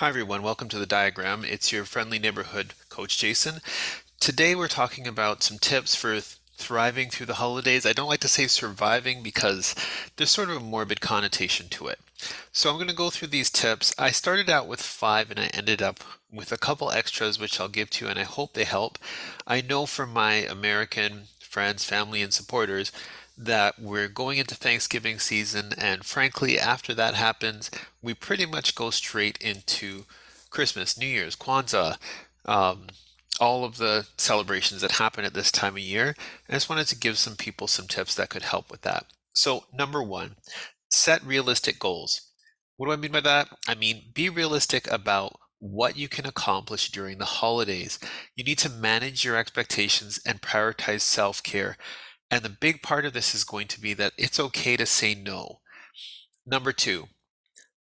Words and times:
Hi 0.00 0.08
everyone, 0.08 0.40
welcome 0.40 0.70
to 0.70 0.78
the 0.78 0.86
diagram. 0.86 1.44
It's 1.44 1.72
your 1.72 1.84
friendly 1.84 2.18
neighborhood 2.18 2.72
coach 2.88 3.18
Jason. 3.18 3.60
Today 4.18 4.54
we're 4.54 4.66
talking 4.66 5.06
about 5.06 5.42
some 5.42 5.58
tips 5.58 5.94
for 5.94 6.12
th- 6.12 6.38
thriving 6.54 7.10
through 7.10 7.26
the 7.26 7.34
holidays. 7.34 7.84
I 7.84 7.92
don't 7.92 8.08
like 8.08 8.20
to 8.20 8.28
say 8.28 8.46
surviving 8.46 9.22
because 9.22 9.74
there's 10.16 10.30
sort 10.30 10.48
of 10.48 10.56
a 10.56 10.60
morbid 10.60 11.02
connotation 11.02 11.68
to 11.72 11.88
it. 11.88 11.98
So 12.50 12.70
I'm 12.70 12.76
going 12.76 12.88
to 12.88 12.94
go 12.94 13.10
through 13.10 13.28
these 13.28 13.50
tips. 13.50 13.94
I 13.98 14.10
started 14.10 14.48
out 14.48 14.66
with 14.66 14.80
five 14.80 15.30
and 15.30 15.38
I 15.38 15.48
ended 15.48 15.82
up 15.82 16.00
with 16.32 16.50
a 16.50 16.56
couple 16.56 16.90
extras 16.90 17.38
which 17.38 17.60
I'll 17.60 17.68
give 17.68 17.90
to 17.90 18.06
you 18.06 18.10
and 18.10 18.18
I 18.18 18.22
hope 18.22 18.54
they 18.54 18.64
help. 18.64 18.96
I 19.46 19.60
know 19.60 19.84
from 19.84 20.14
my 20.14 20.36
American 20.36 21.24
friends, 21.40 21.84
family, 21.84 22.22
and 22.22 22.32
supporters 22.32 22.90
that 23.42 23.78
we're 23.80 24.08
going 24.08 24.38
into 24.38 24.54
Thanksgiving 24.54 25.18
season, 25.18 25.72
and 25.78 26.04
frankly, 26.04 26.58
after 26.58 26.92
that 26.94 27.14
happens, 27.14 27.70
we 28.02 28.12
pretty 28.12 28.44
much 28.44 28.74
go 28.74 28.90
straight 28.90 29.38
into 29.38 30.04
Christmas, 30.50 30.98
New 30.98 31.06
Year's, 31.06 31.36
Kwanzaa, 31.36 31.96
um, 32.44 32.88
all 33.40 33.64
of 33.64 33.78
the 33.78 34.06
celebrations 34.18 34.82
that 34.82 34.92
happen 34.92 35.24
at 35.24 35.32
this 35.32 35.50
time 35.50 35.74
of 35.74 35.82
year. 35.82 36.14
I 36.48 36.52
just 36.52 36.68
wanted 36.68 36.88
to 36.88 36.98
give 36.98 37.16
some 37.16 37.36
people 37.36 37.66
some 37.66 37.86
tips 37.86 38.14
that 38.16 38.28
could 38.28 38.42
help 38.42 38.70
with 38.70 38.82
that. 38.82 39.06
So, 39.32 39.64
number 39.72 40.02
one, 40.02 40.36
set 40.90 41.24
realistic 41.24 41.78
goals. 41.78 42.20
What 42.76 42.86
do 42.86 42.92
I 42.92 42.96
mean 42.96 43.12
by 43.12 43.20
that? 43.20 43.48
I 43.66 43.74
mean, 43.74 44.04
be 44.12 44.28
realistic 44.28 44.90
about 44.90 45.36
what 45.60 45.96
you 45.96 46.08
can 46.08 46.26
accomplish 46.26 46.90
during 46.90 47.18
the 47.18 47.24
holidays. 47.24 47.98
You 48.34 48.44
need 48.44 48.58
to 48.58 48.68
manage 48.68 49.24
your 49.24 49.36
expectations 49.36 50.20
and 50.26 50.42
prioritize 50.42 51.00
self 51.00 51.42
care 51.42 51.78
and 52.30 52.42
the 52.42 52.48
big 52.48 52.82
part 52.82 53.04
of 53.04 53.12
this 53.12 53.34
is 53.34 53.44
going 53.44 53.66
to 53.68 53.80
be 53.80 53.94
that 53.94 54.12
it's 54.16 54.38
okay 54.40 54.76
to 54.76 54.86
say 54.86 55.14
no. 55.14 55.60
Number 56.46 56.72
two, 56.72 57.08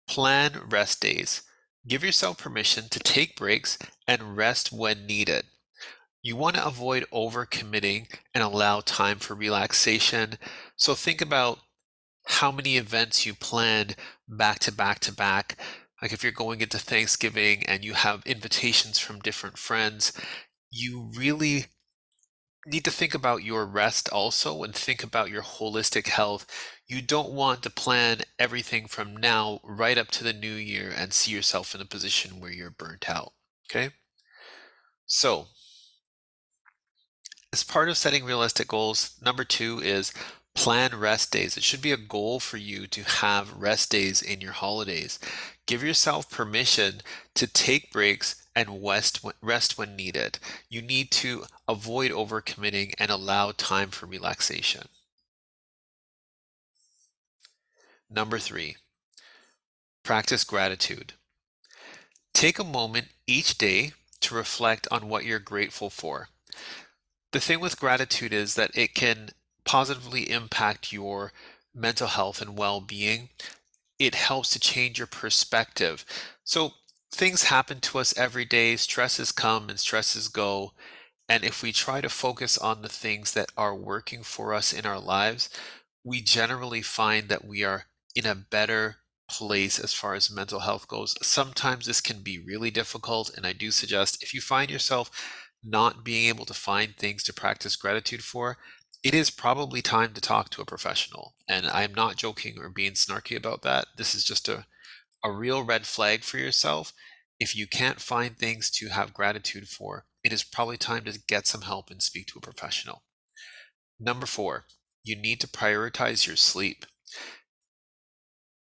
plan 0.07 0.61
rest 0.69 1.01
days. 1.01 1.43
Give 1.87 2.03
yourself 2.03 2.37
permission 2.37 2.89
to 2.89 2.99
take 2.99 3.37
breaks 3.37 3.77
and 4.07 4.35
rest 4.35 4.71
when 4.71 5.05
needed. 5.05 5.45
You 6.21 6.35
want 6.35 6.57
to 6.57 6.65
avoid 6.65 7.05
overcommitting 7.13 8.13
and 8.33 8.43
allow 8.43 8.81
time 8.81 9.19
for 9.19 9.35
relaxation. 9.35 10.37
So 10.75 10.93
think 10.93 11.21
about 11.21 11.59
how 12.25 12.51
many 12.51 12.77
events 12.77 13.25
you 13.25 13.33
planned 13.33 13.95
back 14.27 14.59
to 14.59 14.71
back 14.71 14.99
to 14.99 15.13
back. 15.13 15.57
Like 16.01 16.11
if 16.11 16.23
you're 16.23 16.31
going 16.31 16.61
into 16.61 16.77
Thanksgiving 16.77 17.65
and 17.65 17.83
you 17.83 17.93
have 17.93 18.25
invitations 18.25 18.99
from 18.99 19.19
different 19.19 19.57
friends, 19.57 20.11
you 20.69 21.09
really 21.15 21.65
need 22.69 22.85
to 22.85 22.91
think 22.91 23.13
about 23.13 23.43
your 23.43 23.65
rest 23.65 24.09
also 24.09 24.63
and 24.63 24.73
think 24.73 25.03
about 25.03 25.29
your 25.29 25.41
holistic 25.41 26.07
health. 26.07 26.45
You 26.87 27.01
don't 27.01 27.31
want 27.31 27.63
to 27.63 27.69
plan 27.69 28.21
everything 28.37 28.87
from 28.87 29.17
now 29.17 29.59
right 29.63 29.97
up 29.97 30.09
to 30.11 30.23
the 30.23 30.33
new 30.33 30.53
year 30.53 30.91
and 30.95 31.13
see 31.13 31.31
yourself 31.31 31.75
in 31.75 31.81
a 31.81 31.85
position 31.85 32.39
where 32.39 32.51
you're 32.51 32.69
burnt 32.69 33.09
out. 33.09 33.33
Okay? 33.69 33.91
So, 35.05 35.47
as 37.51 37.63
part 37.63 37.89
of 37.89 37.97
setting 37.97 38.23
realistic 38.23 38.67
goals, 38.67 39.15
number 39.21 39.43
two 39.43 39.79
is 39.79 40.13
plan 40.55 40.95
rest 40.95 41.31
days. 41.31 41.55
It 41.55 41.63
should 41.63 41.81
be 41.81 41.91
a 41.91 41.97
goal 41.97 42.39
for 42.39 42.57
you 42.57 42.87
to 42.87 43.03
have 43.03 43.53
rest 43.53 43.91
days 43.91 44.21
in 44.21 44.41
your 44.41 44.51
holidays. 44.51 45.19
Give 45.65 45.83
yourself 45.83 46.29
permission 46.29 47.01
to 47.35 47.47
take 47.47 47.91
breaks 47.91 48.35
and 48.55 48.83
rest 48.83 49.77
when 49.77 49.95
needed. 49.95 50.39
You 50.69 50.81
need 50.81 51.11
to 51.11 51.45
avoid 51.67 52.11
overcommitting 52.11 52.93
and 52.97 53.09
allow 53.09 53.51
time 53.51 53.89
for 53.89 54.05
relaxation. 54.05 54.87
Number 58.09 58.39
three, 58.39 58.75
practice 60.03 60.43
gratitude. 60.43 61.13
Take 62.33 62.59
a 62.59 62.63
moment 62.63 63.09
each 63.27 63.57
day 63.57 63.93
to 64.21 64.35
reflect 64.35 64.87
on 64.91 65.07
what 65.07 65.23
you're 65.23 65.39
grateful 65.39 65.89
for. 65.89 66.27
The 67.31 67.39
thing 67.39 67.59
with 67.59 67.79
gratitude 67.79 68.33
is 68.33 68.55
that 68.55 68.71
it 68.73 68.95
can 68.95 69.29
positively 69.69 70.31
impact 70.31 70.91
your 70.91 71.31
mental 71.75 72.07
health 72.07 72.41
and 72.41 72.57
well 72.57 72.81
being. 72.81 73.29
It 73.99 74.15
helps 74.15 74.49
to 74.53 74.59
change 74.59 74.97
your 74.97 75.05
perspective. 75.05 76.03
So, 76.43 76.71
things 77.11 77.43
happen 77.43 77.79
to 77.81 77.99
us 77.99 78.17
every 78.17 78.45
day, 78.45 78.77
stresses 78.77 79.31
come 79.31 79.69
and 79.69 79.79
stresses 79.79 80.27
go. 80.27 80.71
And 81.27 81.43
if 81.43 81.61
we 81.61 81.71
try 81.71 82.01
to 82.01 82.09
focus 82.09 82.57
on 82.57 82.81
the 82.81 82.89
things 82.89 83.33
that 83.33 83.51
are 83.55 83.75
working 83.75 84.23
for 84.23 84.55
us 84.55 84.73
in 84.73 84.87
our 84.87 84.99
lives, 84.99 85.51
we 86.03 86.23
generally 86.23 86.81
find 86.81 87.29
that 87.29 87.45
we 87.45 87.63
are 87.63 87.83
in 88.15 88.25
a 88.25 88.33
better 88.33 88.95
place 89.29 89.77
as 89.77 89.93
far 89.93 90.15
as 90.15 90.31
mental 90.31 90.61
health 90.61 90.87
goes. 90.87 91.15
Sometimes 91.21 91.85
this 91.85 92.01
can 92.01 92.21
be 92.23 92.39
really 92.39 92.71
difficult. 92.71 93.29
And 93.37 93.45
I 93.45 93.53
do 93.53 93.69
suggest 93.69 94.23
if 94.23 94.33
you 94.33 94.41
find 94.41 94.71
yourself 94.71 95.11
not 95.63 96.03
being 96.03 96.27
able 96.27 96.45
to 96.45 96.53
find 96.55 96.95
things 96.95 97.21
to 97.23 97.33
practice 97.33 97.75
gratitude 97.75 98.23
for, 98.23 98.57
it 99.03 99.13
is 99.13 99.29
probably 99.29 99.81
time 99.81 100.13
to 100.13 100.21
talk 100.21 100.49
to 100.51 100.61
a 100.61 100.65
professional. 100.65 101.35
And 101.47 101.67
I'm 101.67 101.93
not 101.93 102.17
joking 102.17 102.57
or 102.59 102.69
being 102.69 102.93
snarky 102.93 103.35
about 103.35 103.61
that. 103.63 103.85
This 103.97 104.13
is 104.13 104.23
just 104.23 104.49
a 104.49 104.65
a 105.23 105.31
real 105.31 105.63
red 105.63 105.85
flag 105.85 106.23
for 106.23 106.37
yourself, 106.37 106.93
if 107.39 107.55
you 107.55 107.67
can't 107.67 108.01
find 108.01 108.37
things 108.37 108.69
to 108.71 108.89
have 108.89 109.13
gratitude 109.13 109.67
for, 109.67 110.05
it 110.23 110.33
is 110.33 110.43
probably 110.43 110.77
time 110.77 111.05
to 111.05 111.19
get 111.27 111.47
some 111.47 111.61
help 111.61 111.89
and 111.89 112.01
speak 112.01 112.27
to 112.27 112.39
a 112.39 112.41
professional. 112.41 113.03
Number 113.99 114.25
four, 114.25 114.65
you 115.03 115.15
need 115.15 115.39
to 115.41 115.47
prioritize 115.47 116.27
your 116.27 116.35
sleep. 116.35 116.85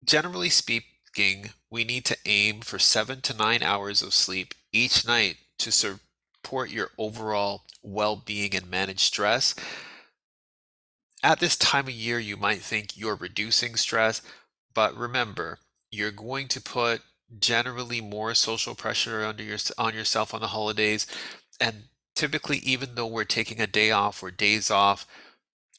Generally 0.06 0.50
speaking, 0.50 1.52
we 1.70 1.84
need 1.84 2.06
to 2.06 2.18
aim 2.26 2.62
for 2.62 2.80
seven 2.80 3.22
to 3.22 3.34
nine 3.36 3.64
hours 3.64 4.02
of 4.02 4.14
sleep 4.14 4.54
each 4.72 5.06
night 5.06 5.38
to 5.60 5.72
support 5.72 6.70
your 6.70 6.92
overall 6.98 7.64
well 7.82 8.16
being 8.16 8.56
and 8.56 8.70
manage 8.70 9.00
stress. 9.00 9.56
At 11.24 11.40
this 11.40 11.56
time 11.58 11.88
of 11.88 11.94
year, 11.94 12.20
you 12.20 12.38
might 12.38 12.62
think 12.62 12.98
you're 12.98 13.16
reducing 13.16 13.76
stress, 13.76 14.22
but 14.74 14.96
remember, 14.96 15.60
you're 15.92 16.12
going 16.12 16.48
to 16.50 16.62
put 16.62 17.02
generally 17.40 18.02
more 18.02 18.34
social 18.34 18.76
pressure 18.76 19.26
under 19.26 19.44
your 19.44 19.58
on 19.78 19.94
yourself 19.94 20.34
on 20.34 20.40
the 20.40 20.48
holidays 20.48 21.06
and 21.60 21.84
typically 22.16 22.58
even 22.60 22.96
though 22.96 23.06
we're 23.06 23.26
taking 23.26 23.60
a 23.60 23.68
day 23.68 23.92
off 23.92 24.24
or 24.24 24.32
days 24.32 24.72
off 24.72 25.06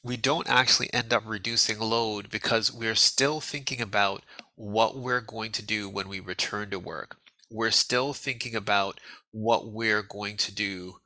we 0.03 0.17
don't 0.17 0.49
actually 0.49 0.91
end 0.93 1.11
up 1.13 1.23
reducing 1.25 1.79
load 1.79 2.29
because 2.29 2.71
we're 2.71 2.95
still 2.95 3.41
thinking 3.41 3.81
about 3.81 4.23
what 4.55 4.97
we're 4.97 5.21
going 5.21 5.51
to 5.51 5.61
do 5.65 5.89
when 5.89 6.07
we 6.07 6.19
return 6.19 6.69
to 6.69 6.79
work. 6.79 7.17
We're 7.49 7.71
still 7.71 8.13
thinking 8.13 8.55
about 8.55 8.99
what 9.31 9.67
we're 9.67 10.01
going 10.03 10.37
to 10.37 10.53
do 10.53 10.97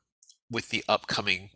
with 0.50 0.68
the 0.68 0.84
upcoming 0.88 1.50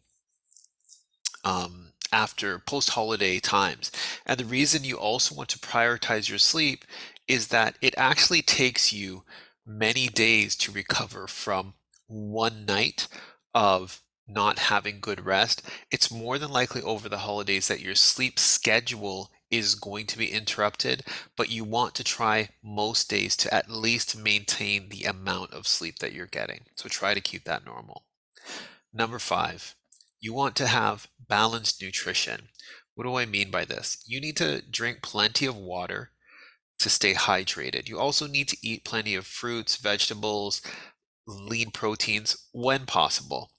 um, 1.44 1.87
after 2.12 2.58
post 2.58 2.90
holiday 2.90 3.38
times. 3.38 3.90
And 4.26 4.38
the 4.38 4.44
reason 4.44 4.84
you 4.84 4.96
also 4.96 5.34
want 5.34 5.48
to 5.50 5.58
prioritize 5.58 6.28
your 6.28 6.38
sleep 6.38 6.84
is 7.26 7.48
that 7.48 7.76
it 7.82 7.94
actually 7.96 8.42
takes 8.42 8.92
you 8.92 9.24
many 9.66 10.08
days 10.08 10.56
to 10.56 10.72
recover 10.72 11.26
from 11.26 11.74
one 12.06 12.64
night 12.64 13.06
of 13.54 14.00
not 14.26 14.58
having 14.58 15.00
good 15.00 15.24
rest. 15.24 15.62
It's 15.90 16.10
more 16.10 16.38
than 16.38 16.50
likely 16.50 16.82
over 16.82 17.08
the 17.08 17.18
holidays 17.18 17.68
that 17.68 17.80
your 17.80 17.94
sleep 17.94 18.38
schedule 18.38 19.30
is 19.50 19.74
going 19.74 20.06
to 20.06 20.18
be 20.18 20.30
interrupted, 20.30 21.02
but 21.36 21.50
you 21.50 21.64
want 21.64 21.94
to 21.94 22.04
try 22.04 22.50
most 22.62 23.08
days 23.08 23.36
to 23.36 23.52
at 23.52 23.70
least 23.70 24.18
maintain 24.18 24.90
the 24.90 25.04
amount 25.04 25.52
of 25.52 25.66
sleep 25.66 25.98
that 26.00 26.12
you're 26.12 26.26
getting. 26.26 26.64
So 26.76 26.88
try 26.88 27.14
to 27.14 27.20
keep 27.20 27.44
that 27.44 27.64
normal. 27.64 28.04
Number 28.92 29.18
five, 29.18 29.74
you 30.20 30.32
want 30.32 30.56
to 30.56 30.66
have 30.66 31.08
balanced 31.28 31.82
nutrition. 31.82 32.48
What 32.94 33.04
do 33.04 33.16
I 33.16 33.26
mean 33.26 33.50
by 33.50 33.64
this? 33.64 34.02
You 34.06 34.20
need 34.20 34.36
to 34.38 34.62
drink 34.62 35.02
plenty 35.02 35.46
of 35.46 35.56
water 35.56 36.10
to 36.80 36.88
stay 36.88 37.14
hydrated. 37.14 37.88
You 37.88 37.98
also 37.98 38.26
need 38.26 38.48
to 38.48 38.56
eat 38.62 38.84
plenty 38.84 39.14
of 39.14 39.26
fruits, 39.26 39.76
vegetables, 39.76 40.62
lean 41.26 41.70
proteins 41.70 42.48
when 42.52 42.86
possible. 42.86 43.50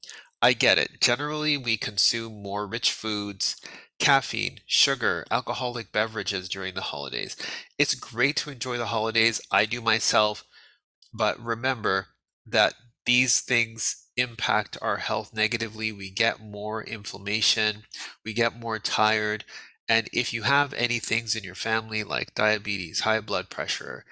I 0.41 0.53
get 0.53 0.77
it. 0.77 1.01
Generally, 1.01 1.57
we 1.57 1.77
consume 1.77 2.41
more 2.41 2.65
rich 2.65 2.91
foods, 2.91 3.57
caffeine, 3.99 4.59
sugar, 4.65 5.25
alcoholic 5.29 5.91
beverages 5.91 6.47
during 6.47 6.73
the 6.75 6.81
holidays. 6.81 7.35
It's 7.77 7.93
great 7.95 8.37
to 8.37 8.49
enjoy 8.49 8.77
the 8.77 8.87
holidays. 8.87 9.41
I 9.51 9.65
do 9.65 9.81
myself. 9.81 10.45
But 11.13 11.39
remember 11.39 12.07
that 12.45 12.75
these 13.05 13.41
things 13.41 14.08
impact 14.19 14.77
our 14.81 14.97
health 14.97 15.33
negatively. 15.33 15.91
We 15.91 16.09
get 16.09 16.39
more 16.39 16.83
inflammation, 16.83 17.83
we 18.23 18.33
get 18.33 18.59
more 18.59 18.79
tired, 18.79 19.45
and 19.89 20.07
if 20.13 20.33
you 20.33 20.43
have 20.43 20.73
any 20.73 20.99
things 20.99 21.35
in 21.35 21.43
your 21.43 21.55
family 21.55 22.03
like 22.03 22.35
diabetes, 22.35 23.01
high 23.01 23.21
blood 23.21 23.49
pressure, 23.49 24.05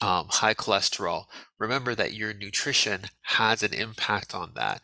um, 0.00 0.26
high 0.28 0.54
cholesterol, 0.54 1.26
remember 1.60 1.94
that 1.94 2.12
your 2.12 2.34
nutrition 2.34 3.02
has 3.22 3.62
an 3.62 3.72
impact 3.72 4.34
on 4.34 4.52
that. 4.56 4.82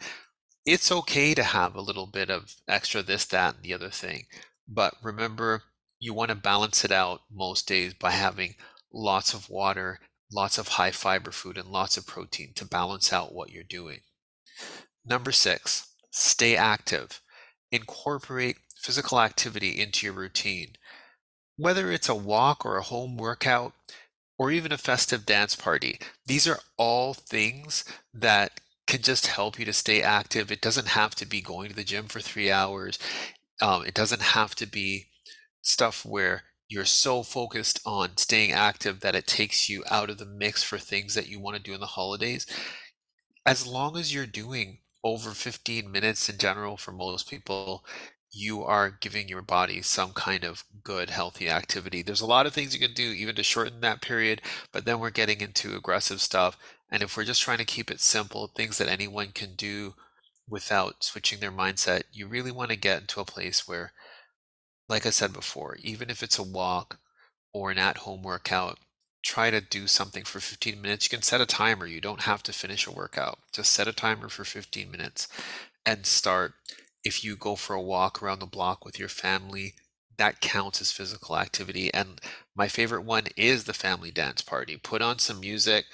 It's 0.65 0.93
okay 0.93 1.35
to 1.35 1.43
have 1.43 1.75
a 1.75 1.81
little 1.81 2.07
bit 2.07 2.31
of 2.31 2.55
extra 2.69 3.03
this, 3.03 3.25
that, 3.27 3.57
and 3.57 3.65
the 3.65 3.75
other 3.75 3.91
thing. 3.91 4.27
But 4.69 4.95
remember, 5.03 5.63
you 5.99 6.15
want 6.15 6.29
to 6.29 6.37
balance 6.37 6.85
it 6.85 6.93
out 6.93 7.23
most 7.33 7.67
days 7.67 7.95
by 7.95 8.13
having 8.13 8.55
lots 8.93 9.35
of 9.35 9.51
water, 9.51 9.99
lots 10.31 10.57
of 10.57 10.69
high 10.69 10.93
fiber 10.93 11.33
food, 11.33 11.59
and 11.59 11.69
lots 11.69 11.97
of 11.97 12.07
protein 12.07 12.53
to 12.55 12.65
balance 12.65 13.13
out 13.13 13.35
what 13.35 13.51
you're 13.51 13.65
doing. 13.65 14.01
Number 15.09 15.33
six, 15.33 15.95
stay 16.11 16.55
active. 16.55 17.21
Incorporate 17.73 18.59
physical 18.77 19.21
activity 19.21 19.81
into 19.81 20.07
your 20.07 20.15
routine. 20.15 20.75
Whether 21.57 21.91
it's 21.91 22.09
a 22.09 22.15
walk 22.15 22.65
or 22.65 22.77
a 22.77 22.83
home 22.83 23.17
workout, 23.17 23.73
or 24.39 24.53
even 24.53 24.71
a 24.71 24.79
festive 24.79 25.27
dance 25.27 25.57
party, 25.57 25.99
these 26.27 26.47
are 26.47 26.61
all 26.77 27.13
things 27.15 27.85
that 28.15 28.61
can 28.87 29.03
just 29.03 29.27
help 29.27 29.59
you 29.59 29.65
to 29.65 29.73
stay 29.73 30.01
active. 30.01 30.53
It 30.53 30.61
doesn't 30.61 30.89
have 30.89 31.15
to 31.17 31.27
be 31.27 31.41
going 31.41 31.71
to 31.71 31.75
the 31.75 31.85
gym 31.85 32.07
for 32.07 32.21
three 32.21 32.51
hours. 32.51 32.99
Um, 33.61 33.85
it 33.85 33.95
doesn't 33.95 34.23
have 34.23 34.55
to 34.57 34.67
be 34.67 35.07
stuff 35.63 36.05
where 36.05 36.45
you're 36.69 36.85
so 36.85 37.23
focused 37.23 37.81
on 37.85 38.17
staying 38.17 38.53
active 38.53 39.01
that 39.01 39.17
it 39.17 39.27
takes 39.27 39.69
you 39.69 39.83
out 39.91 40.11
of 40.11 40.19
the 40.19 40.27
mix 40.27 40.63
for 40.63 40.79
things 40.79 41.15
that 41.15 41.29
you 41.29 41.41
want 41.41 41.57
to 41.57 41.63
do 41.63 41.75
in 41.75 41.81
the 41.81 41.87
holidays. 41.87 42.47
As 43.45 43.67
long 43.67 43.97
as 43.97 44.15
you're 44.15 44.27
doing 44.27 44.79
over 45.05 45.31
15 45.33 45.91
minutes 45.91 46.29
in 46.29 46.39
general 46.39 46.77
for 46.77 46.93
most 46.93 47.29
people, 47.31 47.85
you 48.31 48.63
are 48.63 48.91
giving 48.91 49.29
your 49.29 49.43
body 49.43 49.81
some 49.83 50.13
kind 50.13 50.45
of 50.45 50.65
good, 50.85 51.11
healthy 51.11 51.49
activity. 51.49 52.03
There's 52.03 52.21
a 52.21 52.27
lot 52.27 52.47
of 52.47 52.53
things 52.53 52.75
you 52.75 52.81
can 52.81 52.95
do 52.95 53.11
even 53.11 53.35
to 53.37 53.43
shorten 53.43 53.81
that 53.81 54.03
period, 54.03 54.43
but 54.73 54.85
then 54.85 55.01
we're 55.01 55.11
getting 55.11 55.41
into 55.41 55.77
aggressive 55.77 56.21
stuff. 56.21 56.57
And 56.91 57.03
if 57.03 57.17
we're 57.17 57.25
just 57.25 57.43
trying 57.43 57.59
to 57.59 57.65
keep 57.65 57.91
it 57.91 58.01
simple, 58.01 58.49
things 58.49 58.79
that 58.79 58.89
anyone 58.89 59.29
can 59.35 59.55
do 59.55 59.95
without 60.49 61.05
switching 61.05 61.41
their 61.41 61.53
mindset, 61.53 62.05
you 62.13 62.27
really 62.27 62.53
want 62.53 62.71
to 62.71 62.77
get 62.77 63.03
into 63.03 63.21
a 63.21 63.25
place 63.25 63.67
where 63.69 63.93
like 64.89 65.07
I 65.07 65.11
said 65.11 65.33
before, 65.33 65.77
even 65.83 66.11
if 66.11 66.23
it's 66.23 66.39
a 66.39 66.43
walk 66.43 66.99
or 67.53 67.71
an 67.71 67.79
at 67.79 67.99
home 67.99 68.23
workout, 68.23 68.79
try 69.23 69.51
to 69.51 69.61
do 69.61 69.87
something 69.87 70.25
for 70.25 70.41
15 70.41 70.81
minutes. 70.81 71.07
You 71.07 71.17
can 71.17 71.23
set 71.23 71.41
a 71.41 71.47
timer. 71.47 71.87
You 71.87 72.01
don't 72.01 72.23
have 72.23 72.43
to 72.45 72.53
finish 72.53 72.87
a 72.87 72.93
workout. 72.93 73.39
Just 73.53 73.73
set 73.73 73.89
a 73.89 73.93
timer 73.93 74.29
for 74.29 74.45
15 74.45 74.91
minutes 74.91 75.29
and 75.85 76.07
start. 76.07 76.55
If 77.05 77.25
you 77.25 77.37
go 77.37 77.57
for 77.57 77.75
a 77.75 77.83
walk 77.83 78.23
around 78.23 78.41
the 78.41 78.47
block 78.47 78.85
with 78.85 78.99
your 78.99 79.09
family, 79.09 79.75
that 80.17 80.41
counts 80.41 80.81
as 80.81 80.93
physical 80.93 81.39
activity. 81.39 81.93
And 81.95 82.21
my 82.55 82.69
favorite 82.69 83.03
one 83.03 83.29
is 83.37 83.65
the 83.65 83.73
family 83.73 84.11
dance 84.11 84.43
party. 84.43 84.77
Put 84.77 85.01
on 85.01 85.19
some 85.19 85.41
music, 85.41 85.87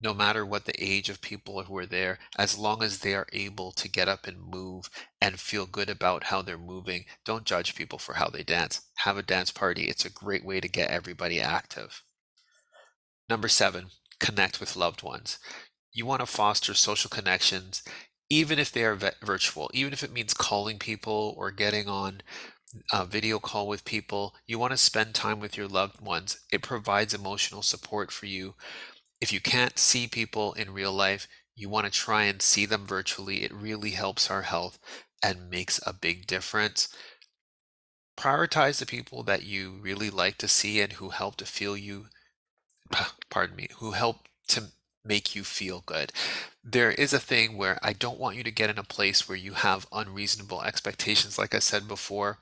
no 0.00 0.14
matter 0.14 0.46
what 0.46 0.64
the 0.64 0.82
age 0.82 1.08
of 1.08 1.20
people 1.20 1.62
who 1.62 1.76
are 1.76 1.86
there, 1.86 2.18
as 2.36 2.56
long 2.58 2.82
as 2.82 3.00
they 3.00 3.14
are 3.14 3.26
able 3.32 3.72
to 3.72 3.88
get 3.88 4.08
up 4.08 4.26
and 4.26 4.38
move 4.38 4.88
and 5.20 5.40
feel 5.40 5.66
good 5.66 5.90
about 5.90 6.24
how 6.24 6.42
they're 6.42 6.58
moving, 6.58 7.04
don't 7.24 7.44
judge 7.44 7.74
people 7.74 7.98
for 7.98 8.14
how 8.14 8.28
they 8.28 8.44
dance. 8.44 8.82
Have 8.98 9.16
a 9.16 9.22
dance 9.22 9.50
party. 9.50 9.84
It's 9.84 10.04
a 10.04 10.10
great 10.10 10.44
way 10.44 10.60
to 10.60 10.68
get 10.68 10.90
everybody 10.90 11.40
active. 11.40 12.04
Number 13.28 13.48
seven, 13.48 13.90
connect 14.20 14.60
with 14.60 14.76
loved 14.76 15.02
ones. 15.02 15.38
You 15.92 16.06
want 16.06 16.20
to 16.20 16.26
foster 16.26 16.74
social 16.74 17.10
connections, 17.10 17.82
even 18.30 18.58
if 18.58 18.72
they 18.72 18.84
are 18.84 18.96
virtual, 19.22 19.70
even 19.74 19.92
if 19.92 20.02
it 20.02 20.12
means 20.12 20.34
calling 20.34 20.78
people 20.78 21.34
or 21.36 21.50
getting 21.50 21.88
on 21.88 22.22
a 22.92 23.04
video 23.04 23.38
call 23.38 23.66
with 23.66 23.84
people. 23.84 24.34
You 24.46 24.58
want 24.58 24.72
to 24.72 24.76
spend 24.76 25.14
time 25.14 25.40
with 25.40 25.56
your 25.56 25.68
loved 25.68 26.00
ones. 26.00 26.40
It 26.52 26.62
provides 26.62 27.14
emotional 27.14 27.62
support 27.62 28.10
for 28.12 28.26
you 28.26 28.54
if 29.20 29.32
you 29.32 29.40
can't 29.40 29.78
see 29.78 30.06
people 30.06 30.52
in 30.54 30.72
real 30.72 30.92
life, 30.92 31.26
you 31.54 31.68
want 31.68 31.86
to 31.86 31.92
try 31.92 32.24
and 32.24 32.40
see 32.40 32.66
them 32.66 32.86
virtually. 32.86 33.42
It 33.44 33.52
really 33.52 33.90
helps 33.90 34.30
our 34.30 34.42
health 34.42 34.78
and 35.22 35.50
makes 35.50 35.80
a 35.84 35.92
big 35.92 36.26
difference. 36.26 36.88
Prioritize 38.18 38.78
the 38.78 38.86
people 38.86 39.22
that 39.24 39.44
you 39.44 39.78
really 39.80 40.10
like 40.10 40.38
to 40.38 40.48
see 40.48 40.80
and 40.80 40.94
who 40.94 41.10
help 41.10 41.36
to 41.36 41.46
feel 41.46 41.76
you, 41.76 42.06
pardon 43.30 43.56
me, 43.56 43.68
who 43.78 43.92
help 43.92 44.28
to 44.48 44.64
make 45.04 45.34
you 45.34 45.42
feel 45.42 45.82
good. 45.86 46.12
There 46.62 46.90
is 46.90 47.12
a 47.12 47.18
thing 47.18 47.56
where 47.56 47.78
I 47.82 47.94
don't 47.94 48.18
want 48.18 48.36
you 48.36 48.44
to 48.44 48.50
get 48.50 48.68
in 48.68 48.78
a 48.78 48.84
place 48.84 49.28
where 49.28 49.38
you 49.38 49.54
have 49.54 49.86
unreasonable 49.90 50.62
expectations, 50.62 51.38
like 51.38 51.54
I 51.54 51.60
said 51.60 51.88
before. 51.88 52.38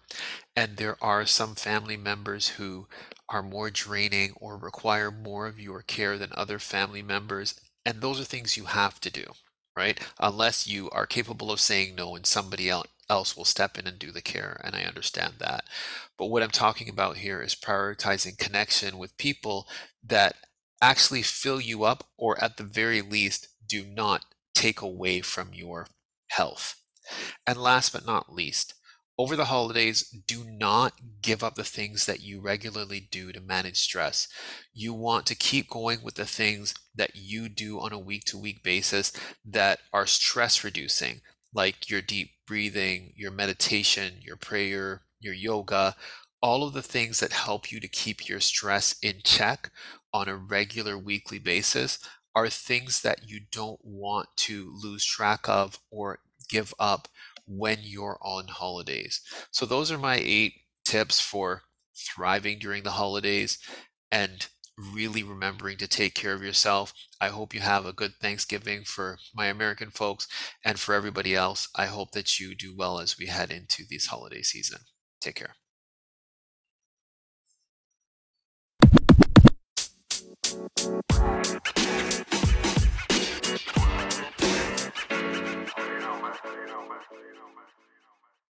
And 0.56 0.76
there 0.76 0.96
are 1.00 1.26
some 1.26 1.54
family 1.54 1.96
members 1.96 2.48
who 2.48 2.88
are 3.28 3.42
more 3.42 3.70
draining 3.70 4.32
or 4.36 4.56
require 4.56 5.10
more 5.10 5.46
of 5.46 5.60
your 5.60 5.82
care 5.82 6.18
than 6.18 6.30
other 6.32 6.58
family 6.58 7.02
members. 7.02 7.58
And 7.84 8.00
those 8.00 8.20
are 8.20 8.24
things 8.24 8.56
you 8.56 8.64
have 8.64 9.00
to 9.00 9.10
do, 9.10 9.24
right? 9.76 10.00
Unless 10.18 10.66
you 10.66 10.90
are 10.90 11.06
capable 11.06 11.52
of 11.52 11.60
saying 11.60 11.94
no 11.94 12.16
and 12.16 12.26
somebody 12.26 12.68
else 12.68 13.36
will 13.36 13.44
step 13.44 13.78
in 13.78 13.86
and 13.86 13.98
do 13.98 14.10
the 14.10 14.22
care. 14.22 14.60
And 14.64 14.74
I 14.74 14.82
understand 14.82 15.34
that. 15.38 15.64
But 16.18 16.26
what 16.26 16.42
I'm 16.42 16.50
talking 16.50 16.88
about 16.88 17.18
here 17.18 17.40
is 17.42 17.54
prioritizing 17.54 18.38
connection 18.38 18.98
with 18.98 19.18
people 19.18 19.68
that 20.08 20.36
actually 20.80 21.22
fill 21.22 21.60
you 21.60 21.84
up 21.84 22.04
or 22.16 22.42
at 22.42 22.56
the 22.56 22.64
very 22.64 23.02
least 23.02 23.48
do 23.66 23.84
not 23.84 24.24
take 24.54 24.80
away 24.80 25.20
from 25.20 25.52
your 25.52 25.86
health. 26.28 26.80
And 27.46 27.58
last 27.58 27.92
but 27.92 28.06
not 28.06 28.32
least, 28.32 28.74
over 29.18 29.34
the 29.34 29.46
holidays, 29.46 30.02
do 30.26 30.44
not 30.44 30.92
give 31.22 31.42
up 31.42 31.54
the 31.54 31.64
things 31.64 32.04
that 32.04 32.20
you 32.20 32.40
regularly 32.40 33.00
do 33.00 33.32
to 33.32 33.40
manage 33.40 33.78
stress. 33.78 34.28
You 34.74 34.92
want 34.92 35.24
to 35.26 35.34
keep 35.34 35.70
going 35.70 36.02
with 36.02 36.16
the 36.16 36.26
things 36.26 36.74
that 36.94 37.12
you 37.14 37.48
do 37.48 37.80
on 37.80 37.92
a 37.92 37.98
week 37.98 38.24
to 38.26 38.38
week 38.38 38.62
basis 38.62 39.12
that 39.44 39.78
are 39.92 40.06
stress 40.06 40.62
reducing, 40.62 41.22
like 41.54 41.88
your 41.88 42.02
deep 42.02 42.32
breathing, 42.46 43.14
your 43.16 43.30
meditation, 43.30 44.20
your 44.20 44.36
prayer, 44.36 45.02
your 45.18 45.34
yoga, 45.34 45.96
all 46.42 46.66
of 46.66 46.74
the 46.74 46.82
things 46.82 47.20
that 47.20 47.32
help 47.32 47.72
you 47.72 47.80
to 47.80 47.88
keep 47.88 48.28
your 48.28 48.40
stress 48.40 48.96
in 49.02 49.20
check 49.24 49.70
on 50.12 50.28
a 50.28 50.36
regular 50.36 50.96
weekly 50.98 51.38
basis 51.38 51.98
are 52.34 52.48
things 52.48 53.00
that 53.02 53.28
you 53.30 53.40
don't 53.50 53.80
want 53.82 54.28
to 54.36 54.72
lose 54.82 55.04
track 55.04 55.48
of 55.48 55.78
or 55.90 56.18
give 56.48 56.74
up 56.78 57.08
when 57.46 57.78
you're 57.82 58.18
on 58.20 58.48
holidays. 58.48 59.20
So, 59.50 59.64
those 59.66 59.90
are 59.90 59.98
my 59.98 60.20
eight 60.22 60.54
tips 60.84 61.20
for 61.20 61.62
thriving 61.96 62.58
during 62.58 62.82
the 62.82 62.90
holidays 62.90 63.58
and 64.12 64.46
really 64.76 65.22
remembering 65.22 65.78
to 65.78 65.88
take 65.88 66.14
care 66.14 66.34
of 66.34 66.42
yourself. 66.42 66.92
I 67.20 67.28
hope 67.28 67.54
you 67.54 67.60
have 67.60 67.86
a 67.86 67.92
good 67.92 68.14
Thanksgiving 68.20 68.84
for 68.84 69.18
my 69.34 69.46
American 69.46 69.90
folks 69.90 70.28
and 70.64 70.78
for 70.78 70.94
everybody 70.94 71.34
else. 71.34 71.68
I 71.74 71.86
hope 71.86 72.12
that 72.12 72.38
you 72.38 72.54
do 72.54 72.74
well 72.76 73.00
as 73.00 73.18
we 73.18 73.26
head 73.26 73.50
into 73.50 73.84
this 73.88 74.06
holiday 74.06 74.42
season. 74.42 74.80
Take 75.20 75.36
care. 75.36 75.54